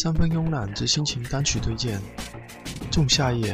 [0.00, 1.98] 三分慵懒之心情单曲推荐，
[2.88, 3.52] 《仲夏夜》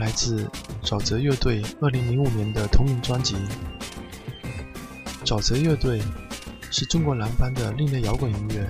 [0.00, 0.50] 来自
[0.82, 3.36] 沼泽乐队2005年的同名专辑。
[5.26, 6.00] 沼泽乐队
[6.70, 8.66] 是中国南方的另类摇滚音乐，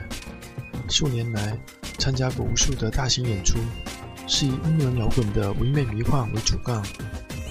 [0.88, 1.56] 数年来
[1.98, 3.60] 参加过无数的大型演出，
[4.26, 6.82] 是以英伦摇滚的唯美迷幻为主干，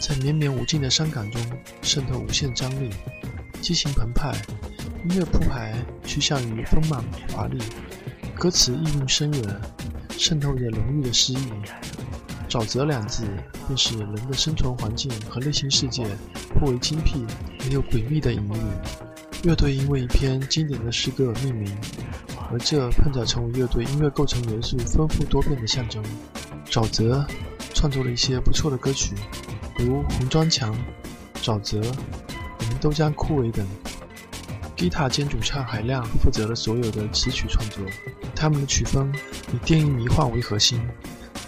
[0.02, 1.42] 在绵绵无尽的伤感中
[1.82, 2.90] 渗透无限张力，
[3.62, 4.36] 激情澎湃，
[5.08, 7.60] 音乐铺排趋向于丰满华丽。
[8.38, 9.62] 歌词意蕴深远，
[10.18, 11.48] 渗透着浓郁的诗意。
[12.50, 13.24] 沼泽两字，
[13.66, 16.06] 便是人的生存环境和内心世界
[16.54, 17.26] 颇为精辟
[17.62, 19.48] 而又诡秘的隐喻。
[19.48, 21.78] 乐队因为一篇经典的诗歌而命名，
[22.52, 26.04] 而这碰巧成为乐队音乐构成元素丰富多变的象征。
[26.70, 27.26] 沼泽
[27.74, 29.16] 创作了一些不错的歌曲，
[29.78, 30.74] 如《红砖墙》
[31.44, 31.80] 《沼泽》
[32.60, 33.66] 《我们都将枯萎》等。
[34.78, 37.82] 吉他兼主唱海亮负责了所有的词曲创作。
[38.36, 39.12] 他们的曲风
[39.54, 40.80] 以电音迷幻为核心，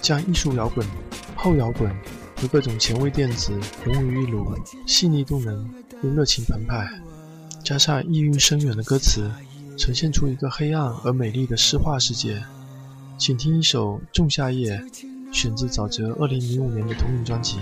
[0.01, 0.87] 将艺术摇滚、
[1.35, 1.93] 后摇滚
[2.37, 3.51] 和各种前卫电子
[3.83, 5.69] 融为一炉，细腻动人
[6.01, 6.89] 又热情澎湃。
[7.63, 9.29] 加上意蕴深远的歌词，
[9.77, 12.41] 呈现出一个黑暗而美丽的诗画世界。
[13.17, 14.77] 请听一首《仲夏夜》，
[15.33, 17.57] 选自沼泽2005年的同名专辑。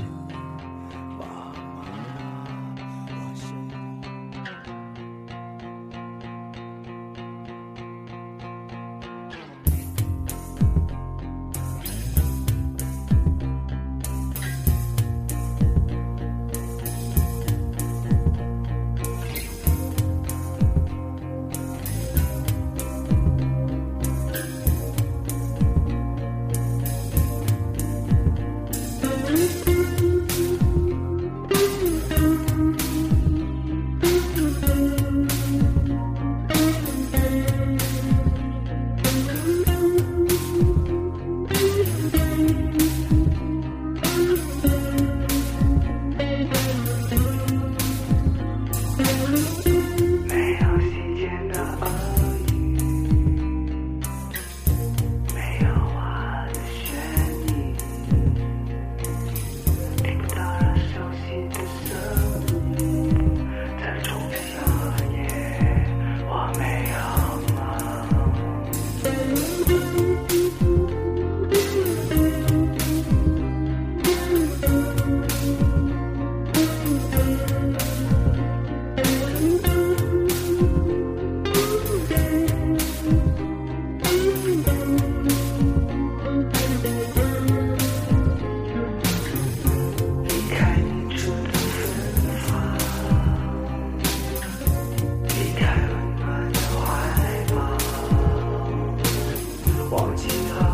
[99.95, 100.64] 忘记他。